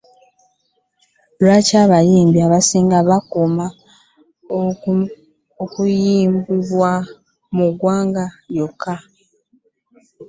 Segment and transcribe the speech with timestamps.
[1.41, 3.65] Lwaki abayimbi abasinga bakoma
[5.71, 6.91] kumanyibwa
[7.55, 8.93] mu ggwanga lyokka?